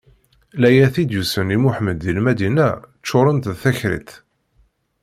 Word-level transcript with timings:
Layat 0.61 0.95
i 1.01 1.03
d-yusan 1.09 1.53
i 1.55 1.57
Muḥemmed 1.63 1.97
di 2.03 2.11
Lmadina 2.17 2.69
ččurent 2.99 3.49
d 3.53 3.55
takriṭ. 3.61 4.09